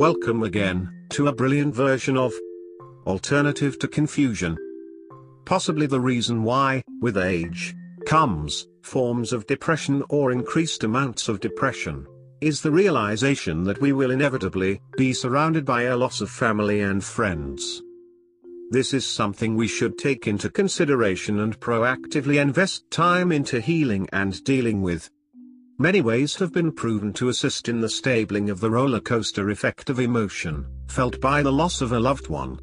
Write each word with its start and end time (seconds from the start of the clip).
Welcome 0.00 0.44
again, 0.44 0.90
to 1.10 1.26
a 1.26 1.32
brilliant 1.34 1.74
version 1.74 2.16
of 2.16 2.32
Alternative 3.06 3.78
to 3.80 3.86
Confusion. 3.86 4.56
Possibly 5.44 5.86
the 5.86 6.00
reason 6.00 6.42
why, 6.42 6.82
with 7.02 7.18
age, 7.18 7.74
comes 8.06 8.66
forms 8.80 9.34
of 9.34 9.46
depression 9.46 10.02
or 10.08 10.32
increased 10.32 10.84
amounts 10.84 11.28
of 11.28 11.40
depression, 11.40 12.06
is 12.40 12.62
the 12.62 12.70
realization 12.70 13.62
that 13.64 13.82
we 13.82 13.92
will 13.92 14.10
inevitably 14.10 14.80
be 14.96 15.12
surrounded 15.12 15.66
by 15.66 15.82
a 15.82 15.96
loss 15.98 16.22
of 16.22 16.30
family 16.30 16.80
and 16.80 17.04
friends. 17.04 17.82
This 18.70 18.94
is 18.94 19.04
something 19.04 19.54
we 19.54 19.68
should 19.68 19.98
take 19.98 20.26
into 20.26 20.48
consideration 20.48 21.40
and 21.40 21.60
proactively 21.60 22.40
invest 22.40 22.90
time 22.90 23.30
into 23.30 23.60
healing 23.60 24.08
and 24.14 24.42
dealing 24.44 24.80
with. 24.80 25.10
Many 25.80 26.02
ways 26.02 26.36
have 26.36 26.52
been 26.52 26.72
proven 26.72 27.10
to 27.14 27.30
assist 27.30 27.66
in 27.66 27.80
the 27.80 27.88
stabling 27.88 28.50
of 28.50 28.60
the 28.60 28.70
roller 28.70 29.00
coaster 29.00 29.48
effect 29.48 29.88
of 29.88 29.98
emotion, 29.98 30.66
felt 30.88 31.18
by 31.22 31.42
the 31.42 31.50
loss 31.50 31.80
of 31.80 31.92
a 31.92 31.98
loved 31.98 32.28
one. 32.28 32.60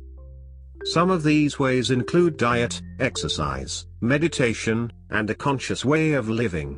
Some 0.83 1.09
of 1.09 1.23
these 1.23 1.57
ways 1.57 1.89
include 1.89 2.37
diet, 2.37 2.79
exercise, 2.99 3.87
meditation, 4.01 4.93
and 5.09 5.27
a 5.31 5.33
conscious 5.33 5.83
way 5.83 6.13
of 6.13 6.29
living. 6.29 6.77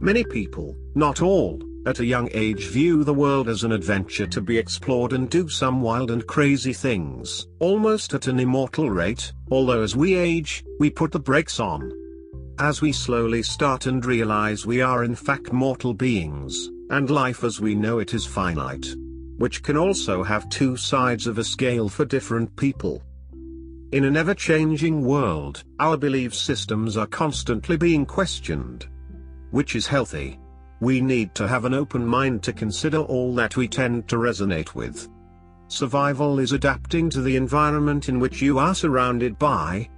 Many 0.00 0.24
people, 0.24 0.74
not 0.96 1.22
all, 1.22 1.62
at 1.86 2.00
a 2.00 2.04
young 2.04 2.28
age 2.32 2.66
view 2.66 3.04
the 3.04 3.14
world 3.14 3.48
as 3.48 3.62
an 3.62 3.70
adventure 3.70 4.26
to 4.26 4.40
be 4.40 4.58
explored 4.58 5.12
and 5.12 5.30
do 5.30 5.48
some 5.48 5.82
wild 5.82 6.10
and 6.10 6.26
crazy 6.26 6.72
things, 6.72 7.46
almost 7.60 8.12
at 8.12 8.26
an 8.26 8.40
immortal 8.40 8.90
rate, 8.90 9.32
although 9.52 9.82
as 9.82 9.94
we 9.94 10.16
age, 10.16 10.64
we 10.80 10.90
put 10.90 11.12
the 11.12 11.20
brakes 11.20 11.60
on. 11.60 11.92
As 12.60 12.82
we 12.82 12.92
slowly 12.92 13.42
start 13.42 13.86
and 13.86 14.04
realize 14.04 14.66
we 14.66 14.82
are 14.82 15.02
in 15.02 15.14
fact 15.14 15.50
mortal 15.50 15.94
beings, 15.94 16.68
and 16.90 17.08
life 17.08 17.42
as 17.42 17.58
we 17.58 17.74
know 17.74 18.00
it 18.00 18.12
is 18.12 18.26
finite. 18.26 18.86
Which 19.38 19.62
can 19.62 19.78
also 19.78 20.22
have 20.22 20.46
two 20.50 20.76
sides 20.76 21.26
of 21.26 21.38
a 21.38 21.44
scale 21.44 21.88
for 21.88 22.04
different 22.04 22.54
people. 22.56 23.02
In 23.92 24.04
an 24.04 24.14
ever-changing 24.14 25.02
world, 25.02 25.64
our 25.78 25.96
belief 25.96 26.34
systems 26.34 26.98
are 26.98 27.06
constantly 27.06 27.78
being 27.78 28.04
questioned. 28.04 28.86
Which 29.52 29.74
is 29.74 29.86
healthy, 29.86 30.38
we 30.80 31.00
need 31.00 31.34
to 31.36 31.48
have 31.48 31.64
an 31.64 31.72
open 31.72 32.06
mind 32.06 32.42
to 32.42 32.52
consider 32.52 32.98
all 32.98 33.34
that 33.36 33.56
we 33.56 33.68
tend 33.68 34.06
to 34.08 34.16
resonate 34.16 34.74
with. 34.74 35.08
Survival 35.68 36.38
is 36.38 36.52
adapting 36.52 37.08
to 37.08 37.22
the 37.22 37.36
environment 37.36 38.10
in 38.10 38.20
which 38.20 38.42
you 38.42 38.58
are 38.58 38.74
surrounded 38.74 39.38
by. 39.38 39.88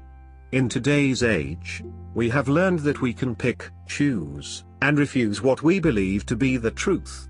In 0.53 0.69
today's 0.69 1.25
age, 1.25 1.83
we 2.15 2.29
have 2.29 2.49
learned 2.49 2.81
that 2.81 3.01
we 3.01 3.13
can 3.13 3.35
pick, 3.35 3.71
choose, 3.87 4.65
and 4.83 4.99
refuse 4.99 5.43
what 5.43 5.63
we 5.63 5.81
believe 5.81 6.27
to 6.27 6.37
be 6.37 6.57
the 6.57 6.71
truth. 6.71 7.29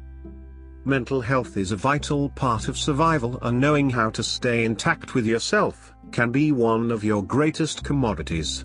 Mental 0.85 1.21
health 1.21 1.57
is 1.57 1.71
a 1.71 1.77
vital 1.77 2.29
part 2.31 2.67
of 2.67 2.77
survival 2.77 3.39
and 3.43 3.61
knowing 3.61 3.89
how 3.89 4.11
to 4.11 4.23
stay 4.23 4.65
intact 4.65 5.15
with 5.15 5.25
yourself, 5.25 5.95
can 6.11 6.33
be 6.33 6.51
one 6.51 6.91
of 6.91 7.05
your 7.05 7.23
greatest 7.23 7.85
commodities. 7.85 8.65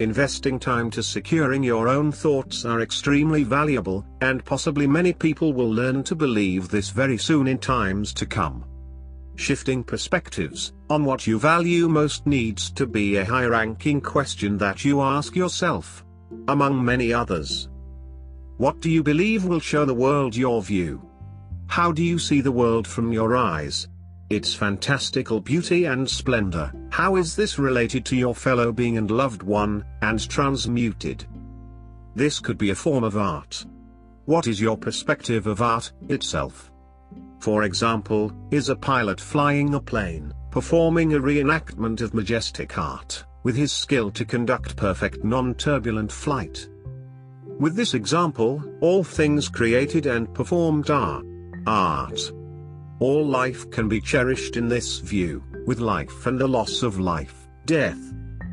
Investing 0.00 0.58
time 0.58 0.90
to 0.90 1.02
securing 1.02 1.64
your 1.64 1.88
own 1.88 2.12
thoughts 2.12 2.64
are 2.64 2.82
extremely 2.82 3.42
valuable, 3.42 4.06
and 4.20 4.44
possibly 4.44 4.86
many 4.86 5.12
people 5.12 5.52
will 5.52 5.72
learn 5.72 6.04
to 6.04 6.14
believe 6.14 6.68
this 6.68 6.90
very 6.90 7.16
soon 7.16 7.48
in 7.48 7.58
times 7.58 8.12
to 8.12 8.26
come. 8.26 8.64
Shifting 9.38 9.84
perspectives 9.84 10.72
on 10.90 11.04
what 11.04 11.24
you 11.24 11.38
value 11.38 11.88
most 11.88 12.26
needs 12.26 12.70
to 12.72 12.88
be 12.88 13.16
a 13.16 13.24
high 13.24 13.46
ranking 13.46 14.00
question 14.00 14.58
that 14.58 14.84
you 14.84 15.00
ask 15.00 15.36
yourself. 15.36 16.04
Among 16.48 16.84
many 16.84 17.12
others. 17.12 17.68
What 18.56 18.80
do 18.80 18.90
you 18.90 19.00
believe 19.04 19.44
will 19.44 19.60
show 19.60 19.84
the 19.84 19.94
world 19.94 20.34
your 20.34 20.60
view? 20.60 21.08
How 21.68 21.92
do 21.92 22.02
you 22.02 22.18
see 22.18 22.40
the 22.40 22.50
world 22.50 22.84
from 22.86 23.12
your 23.12 23.36
eyes? 23.36 23.88
its 24.28 24.52
fantastical 24.52 25.40
beauty 25.40 25.86
and 25.86 26.08
splendor, 26.08 26.70
how 26.90 27.16
is 27.16 27.34
this 27.34 27.58
related 27.58 28.04
to 28.04 28.16
your 28.16 28.34
fellow 28.34 28.70
being 28.72 28.98
and 28.98 29.10
loved 29.10 29.42
one, 29.42 29.84
and 30.02 30.28
transmuted? 30.28 31.24
This 32.14 32.38
could 32.38 32.58
be 32.58 32.70
a 32.70 32.74
form 32.74 33.04
of 33.04 33.16
art. 33.16 33.64
What 34.26 34.46
is 34.46 34.60
your 34.60 34.76
perspective 34.76 35.46
of 35.46 35.62
art, 35.62 35.92
itself? 36.08 36.70
For 37.40 37.62
example, 37.62 38.32
is 38.50 38.68
a 38.68 38.76
pilot 38.76 39.20
flying 39.20 39.74
a 39.74 39.80
plane, 39.80 40.32
performing 40.50 41.14
a 41.14 41.20
reenactment 41.20 42.00
of 42.00 42.14
majestic 42.14 42.76
art, 42.78 43.24
with 43.44 43.56
his 43.56 43.70
skill 43.70 44.10
to 44.12 44.24
conduct 44.24 44.76
perfect 44.76 45.24
non-turbulent 45.24 46.10
flight? 46.10 46.68
With 47.60 47.76
this 47.76 47.94
example, 47.94 48.62
all 48.80 49.04
things 49.04 49.48
created 49.48 50.06
and 50.06 50.32
performed 50.34 50.90
are 50.90 51.22
art. 51.66 52.32
All 53.00 53.24
life 53.24 53.70
can 53.70 53.88
be 53.88 54.00
cherished 54.00 54.56
in 54.56 54.68
this 54.68 54.98
view, 54.98 55.42
with 55.66 55.78
life 55.80 56.26
and 56.26 56.38
the 56.38 56.48
loss 56.48 56.82
of 56.82 56.98
life, 56.98 57.48
death, 57.66 58.00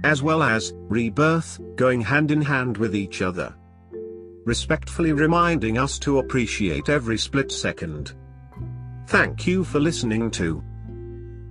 as 0.04 0.22
well 0.22 0.44
as 0.44 0.74
rebirth, 0.90 1.60
going 1.76 2.02
hand 2.02 2.30
in 2.30 2.42
hand 2.42 2.78
with 2.78 2.96
each 2.96 3.22
other. 3.22 3.56
Respectfully 4.46 5.14
reminding 5.14 5.80
us 5.80 5.98
to 6.00 6.20
appreciate 6.20 6.90
every 6.90 7.18
split 7.18 7.52
second. 7.52 8.14
Thank 9.08 9.46
you 9.46 9.64
for 9.64 9.80
listening 9.80 10.32
to 10.32 10.64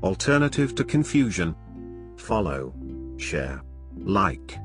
Alternative 0.03 0.75
to 0.75 0.85
Confusion. 0.85 1.55
Follow, 2.17 2.75
share, 3.17 3.63
like. 3.97 4.59